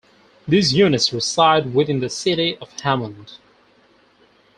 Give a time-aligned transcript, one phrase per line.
[0.47, 3.33] These units reside within the city of Hammond.